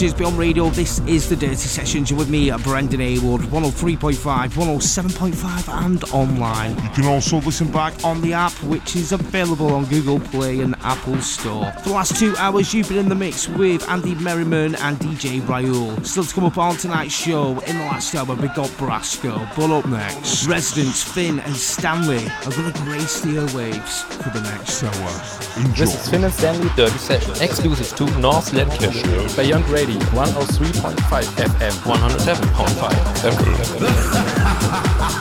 North 0.00 0.16
Beyond 0.16 0.38
Radio. 0.38 0.70
This 0.70 0.98
is 1.00 1.28
the 1.28 1.36
Dirty 1.36 1.56
Sessions. 1.56 2.08
You're 2.10 2.18
with 2.18 2.30
me, 2.30 2.50
at 2.50 2.62
Brendan 2.62 3.00
Haywood, 3.00 3.42
103.5, 3.42 4.48
107.5, 4.48 5.86
and 5.86 6.02
online. 6.04 6.70
You 6.82 6.88
can 6.90 7.04
also 7.04 7.38
listen 7.42 7.70
back 7.70 7.92
on 8.02 8.22
the 8.22 8.32
app, 8.32 8.52
which 8.62 8.96
is 8.96 9.12
available 9.12 9.74
on 9.74 9.84
Google 9.86 10.18
Play 10.18 10.60
and 10.60 10.74
Apple 10.80 11.18
Store. 11.18 11.70
For 11.82 11.90
the 11.90 11.94
last 11.94 12.16
two 12.16 12.34
hours, 12.38 12.72
you've 12.72 12.88
been 12.88 12.96
in 12.96 13.08
the 13.10 13.14
mix 13.14 13.46
with 13.46 13.86
Andy 13.90 14.14
Merriman 14.14 14.74
and 14.76 14.96
DJ 14.98 15.46
Raoul. 15.46 16.02
Still 16.02 16.24
to 16.24 16.34
come 16.34 16.44
up 16.44 16.56
on 16.56 16.76
tonight's 16.76 17.12
show, 17.12 17.58
in 17.60 17.76
the 17.76 17.84
last 17.84 18.14
hour, 18.14 18.34
we 18.34 18.48
got 18.48 18.70
Brasco. 18.78 19.54
But 19.54 19.70
up 19.70 19.86
next, 19.86 20.46
Residents 20.46 21.02
Finn 21.02 21.40
and 21.40 21.54
Stanley 21.54 22.26
are 22.46 22.52
going 22.52 22.72
to 22.72 22.82
grace 22.84 23.20
the 23.20 23.36
airwaves 23.36 24.02
for 24.22 24.30
the 24.30 24.40
next 24.40 24.82
hour. 24.82 25.62
Enjoy. 25.66 25.84
This 25.84 25.94
is 25.94 26.08
Finn 26.08 26.24
and 26.24 26.32
Stanley 26.32 26.70
Dirty 26.74 26.96
Session, 26.96 27.32
exclusive 27.42 27.94
to 27.96 28.18
North 28.18 28.52
Lancashire. 28.54 29.28
Beyond 29.36 29.68
Radio, 29.68 29.89
103.5 29.98 31.24
FM, 31.36 31.72
107.5 31.84 32.92
FM. 33.22 35.16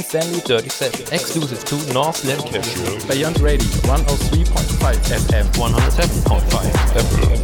and 0.00 0.06
Stanley 0.06 0.40
Dirty 0.40 0.70
Session, 0.70 1.06
exclusive 1.12 1.62
to 1.66 1.92
North 1.92 2.24
Lancashire. 2.24 3.00
Beyond 3.08 3.40
Radio 3.40 3.66
103.5 3.84 4.94
FM, 5.10 5.44
107.5 5.52 6.40
FM. 6.94 7.39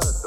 third. 0.00 0.21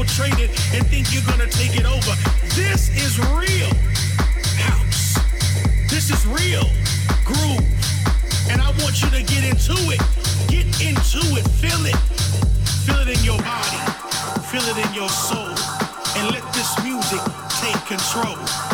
infiltrate 0.00 0.38
it 0.38 0.50
and 0.74 0.86
think 0.86 1.12
you're 1.12 1.22
gonna 1.24 1.46
take 1.46 1.76
it 1.76 1.84
over. 1.84 2.12
This 2.54 2.88
is 2.96 3.18
real 3.36 3.68
house. 4.56 5.18
This 5.90 6.10
is 6.10 6.26
real 6.26 6.64
groove. 7.24 7.60
And 8.48 8.62
I 8.62 8.70
want 8.80 9.02
you 9.02 9.10
to 9.10 9.22
get 9.22 9.44
into 9.44 9.76
it. 9.92 10.00
Get 10.48 10.64
into 10.80 11.20
it. 11.36 11.46
Feel 11.60 11.84
it. 11.84 11.96
Feel 12.86 13.00
it 13.00 13.18
in 13.18 13.24
your 13.24 13.38
body. 13.42 13.80
Feel 14.48 14.64
it 14.72 14.78
in 14.86 14.94
your 14.94 15.10
soul. 15.10 15.54
And 16.16 16.30
let 16.30 16.44
this 16.54 16.82
music 16.82 17.20
take 17.60 17.84
control. 17.84 18.69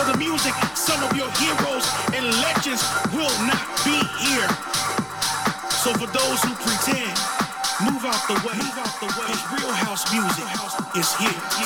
For 0.00 0.12
the 0.12 0.18
music, 0.18 0.54
some 0.74 1.02
of 1.04 1.12
your 1.16 1.28
heroes 1.36 1.84
and 2.16 2.24
legends 2.40 2.80
will 3.12 3.32
not 3.44 3.60
be 3.84 3.96
here. 4.24 4.48
So 5.68 5.92
for 5.92 6.08
those 6.08 6.40
who 6.40 6.52
pretend, 6.56 7.12
move 7.84 8.04
out 8.08 8.20
the 8.24 8.40
way. 8.40 8.56
Move 8.56 8.78
out 8.80 8.94
the 8.96 9.10
way. 9.20 9.28
Real 9.52 9.72
house 9.72 10.08
music 10.12 10.48
is 10.96 11.12
here 11.20 11.36
to 11.36 11.64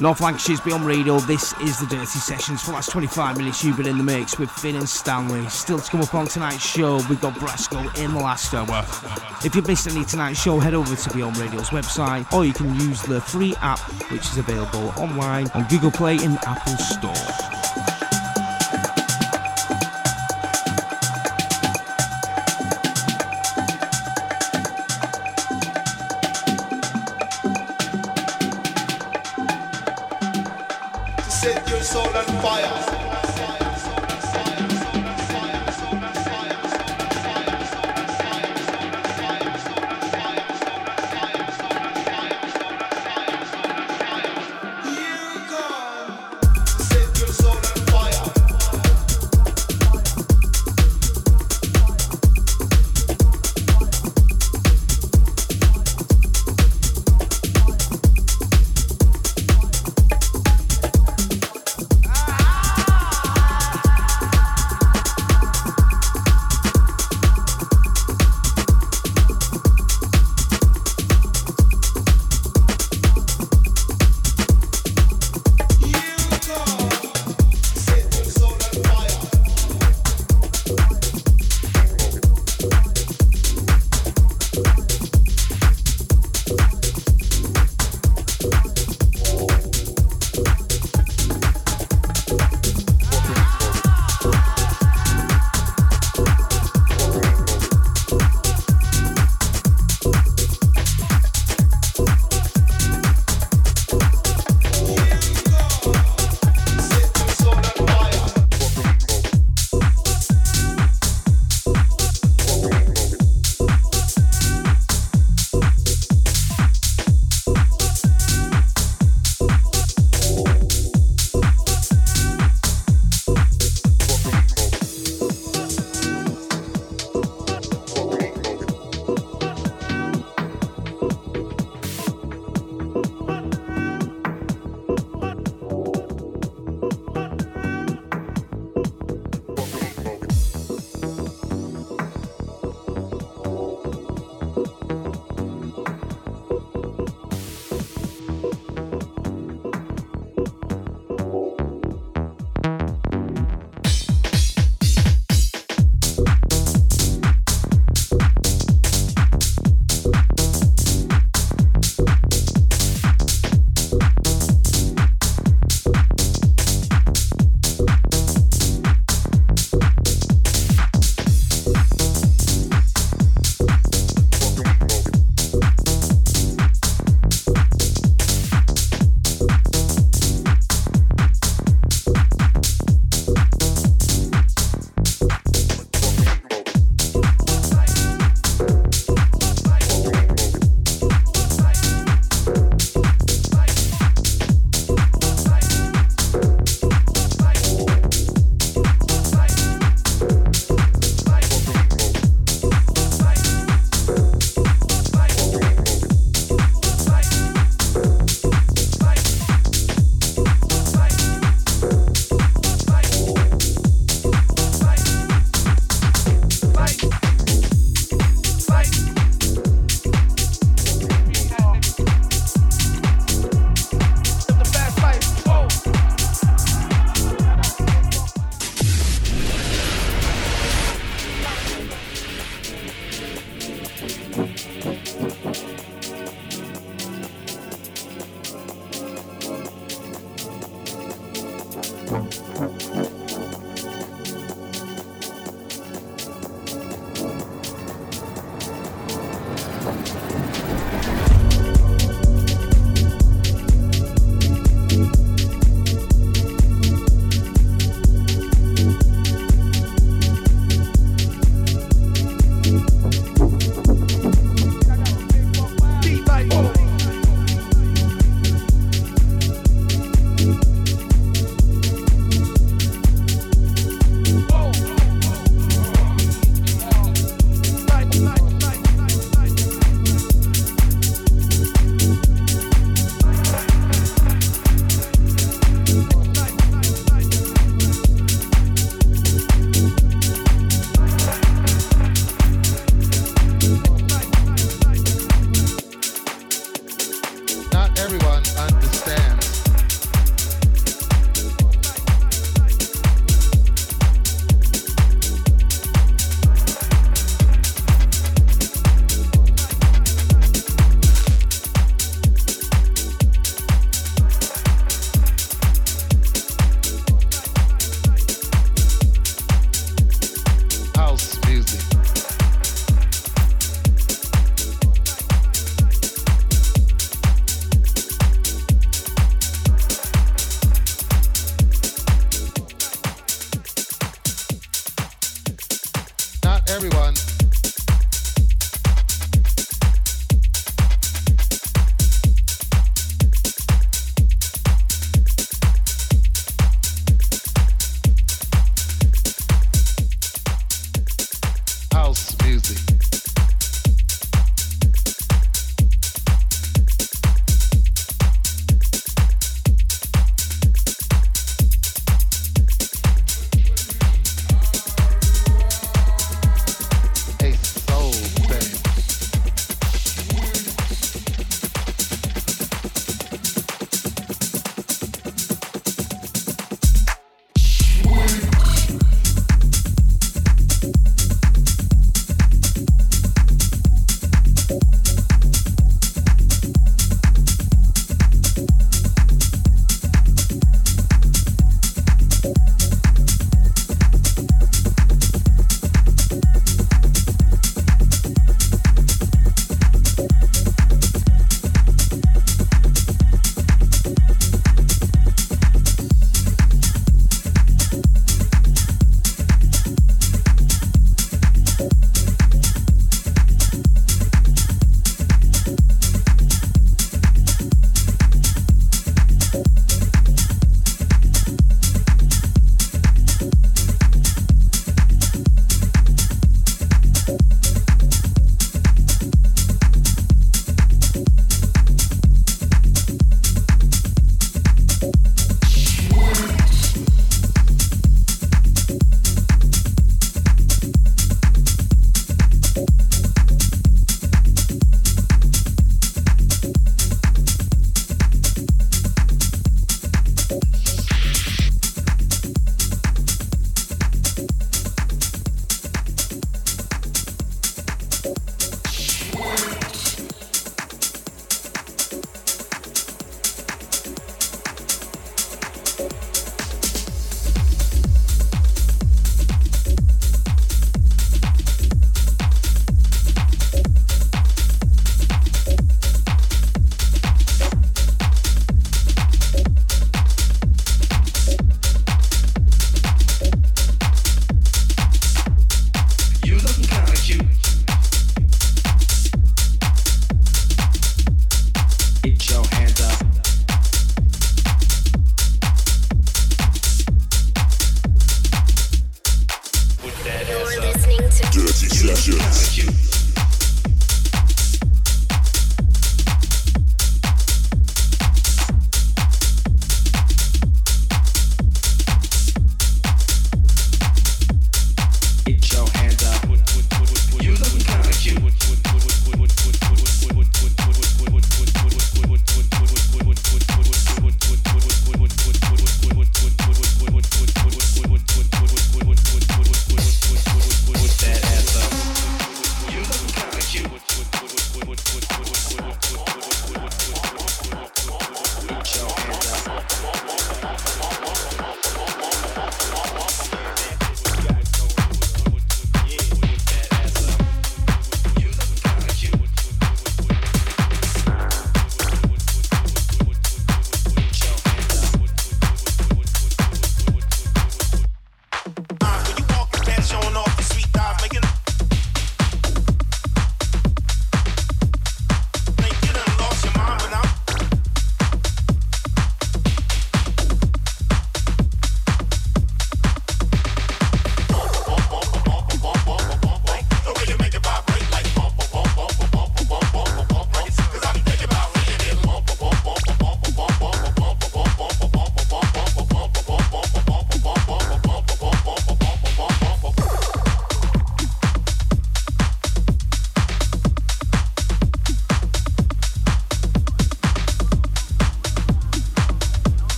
North 0.00 0.22
Lancashire's 0.22 0.62
Beyond 0.62 0.86
Radio, 0.86 1.18
this 1.18 1.52
is 1.60 1.78
the 1.78 1.84
Dirty 1.84 2.06
Sessions. 2.06 2.62
For 2.62 2.68
the 2.68 2.76
last 2.76 2.90
25 2.90 3.36
minutes, 3.36 3.62
you've 3.62 3.76
been 3.76 3.86
in 3.86 3.98
the 3.98 4.02
mix 4.02 4.38
with 4.38 4.50
Finn 4.50 4.76
and 4.76 4.88
Stanley. 4.88 5.46
Still 5.50 5.78
to 5.78 5.90
come 5.90 6.00
up 6.00 6.14
on 6.14 6.26
tonight's 6.26 6.64
show, 6.64 6.96
we've 7.10 7.20
got 7.20 7.34
Brasco 7.34 7.94
in 8.02 8.14
the 8.14 8.20
last 8.20 8.54
hour. 8.54 8.86
If 9.44 9.54
you've 9.54 9.66
missed 9.66 9.86
any 9.88 10.06
tonight's 10.06 10.40
show, 10.40 10.58
head 10.58 10.72
over 10.72 10.96
to 10.96 11.10
Beyond 11.14 11.36
Radio's 11.36 11.68
website, 11.68 12.32
or 12.32 12.46
you 12.46 12.54
can 12.54 12.74
use 12.76 13.02
the 13.02 13.20
free 13.20 13.54
app, 13.60 13.78
which 14.10 14.22
is 14.22 14.38
available 14.38 14.88
online 14.96 15.50
on 15.50 15.64
Google 15.68 15.90
Play 15.90 16.16
and 16.16 16.38
Apple 16.46 16.76
Store. 16.78 17.49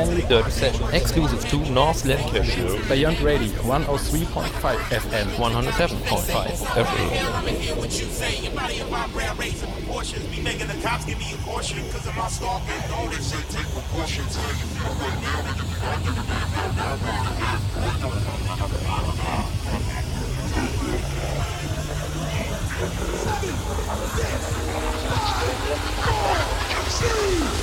Stanley 0.00 0.22
Dirty 0.22 0.50
Session, 0.50 0.88
exclusive 0.94 1.46
to 1.50 1.58
North 1.70 2.06
Lancashire, 2.06 2.82
Beyond 2.88 3.20
Radio, 3.20 3.52
103.5 3.60 4.48
FM, 4.88 5.26
107.5 5.36 6.56
FM. 6.72 7.10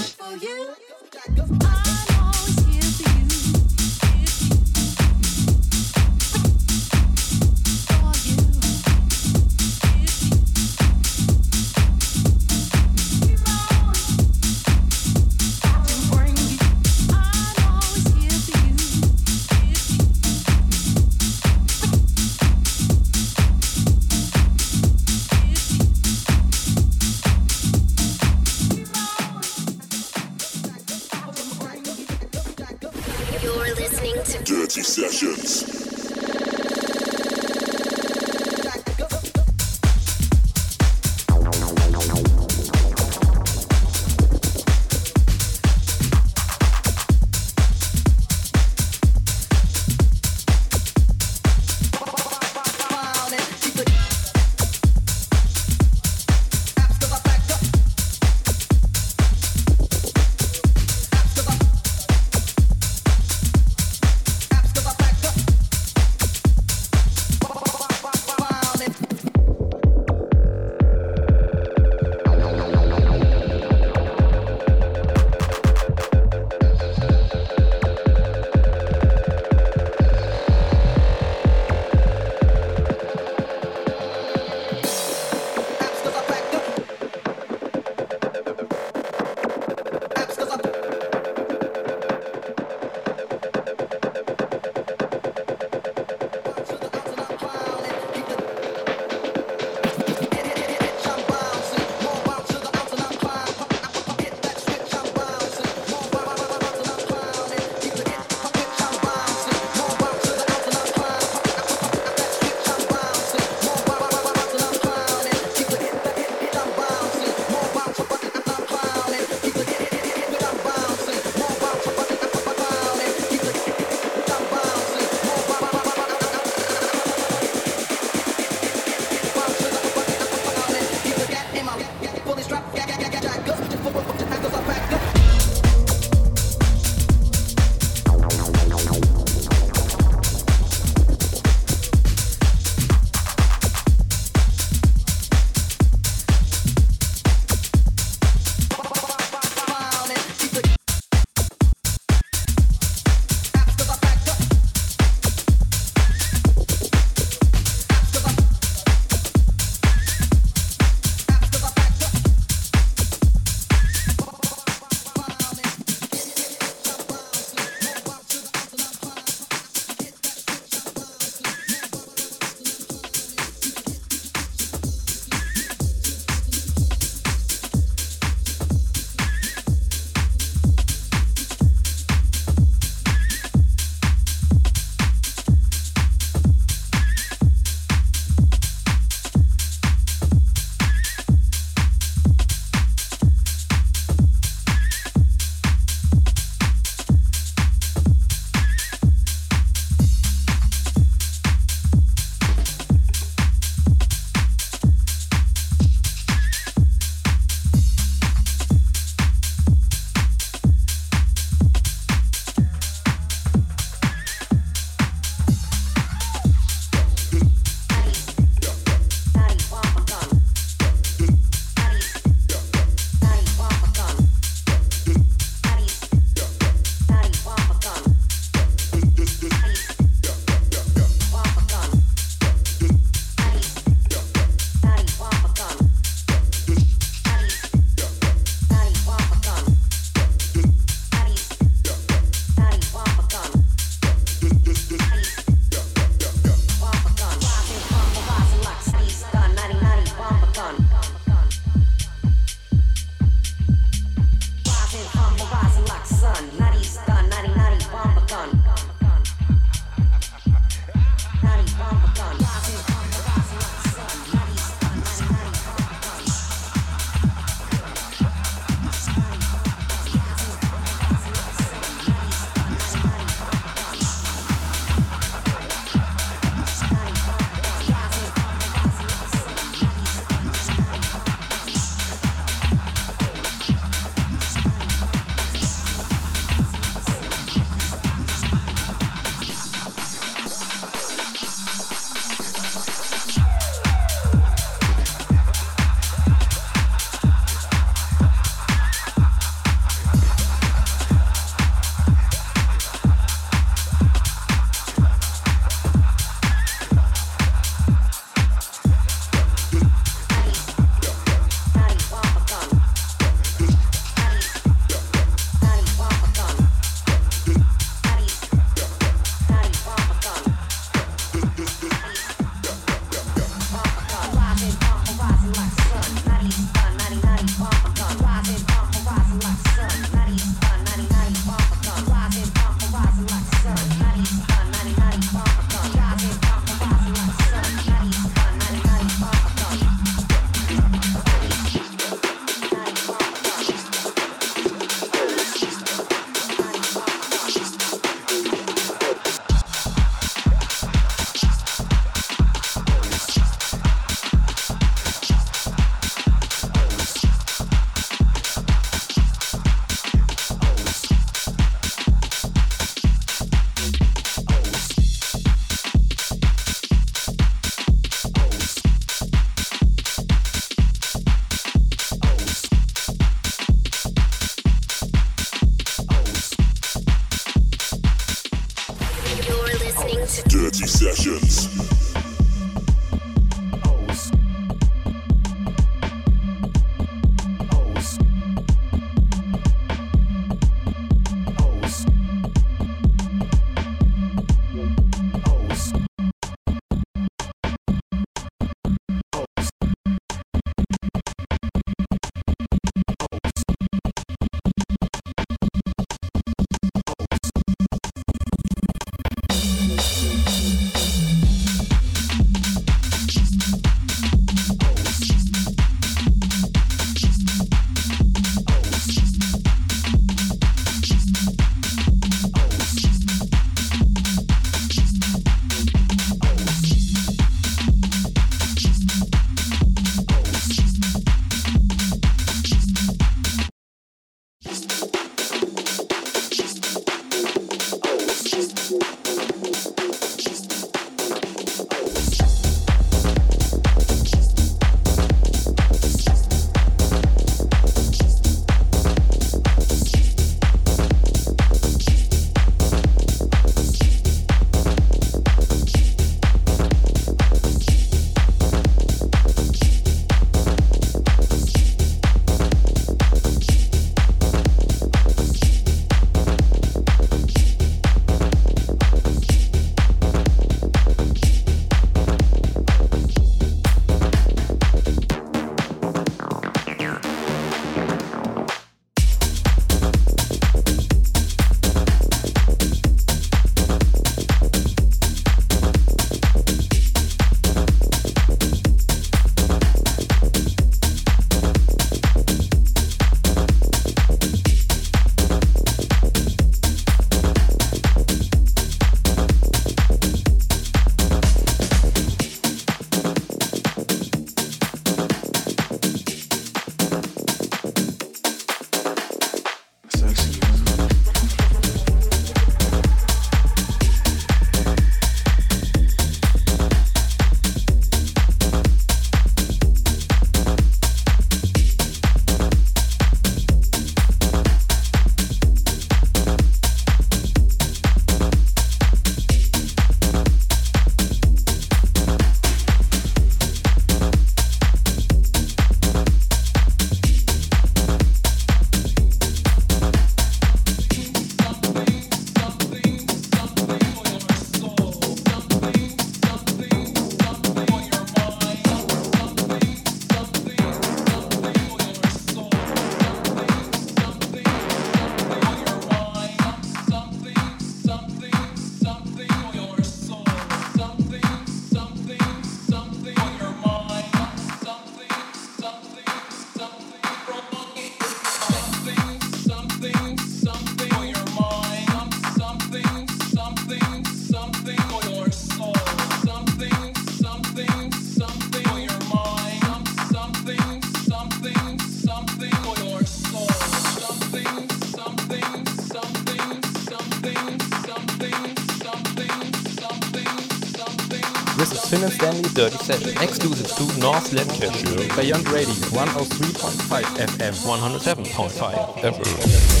Dirty 592.73 592.97
Session, 592.97 593.43
exclusive 593.43 593.87
to 593.95 594.19
North 594.19 594.51
Lancashire, 594.53 595.27
Beyond 595.35 595.69
Radio, 595.69 595.93
103.5 595.93 597.23
FM, 597.37 597.73
107.5 597.85 599.17
FM. 599.21 600.00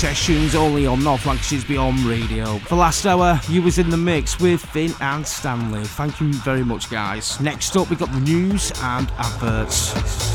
Sessions 0.00 0.54
only 0.54 0.86
on 0.86 1.04
North 1.04 1.26
Lancashire's 1.26 1.62
Beyond 1.62 1.98
Radio. 2.00 2.56
For 2.60 2.74
last 2.74 3.04
hour, 3.04 3.38
you 3.50 3.60
was 3.60 3.78
in 3.78 3.90
the 3.90 3.98
mix 3.98 4.40
with 4.40 4.64
Finn 4.64 4.94
and 5.02 5.26
Stanley. 5.26 5.84
Thank 5.84 6.22
you 6.22 6.32
very 6.32 6.64
much, 6.64 6.90
guys. 6.90 7.38
Next 7.38 7.76
up, 7.76 7.90
we 7.90 7.96
got 7.96 8.10
the 8.10 8.20
news 8.20 8.72
and 8.80 9.12
adverts. 9.18 10.29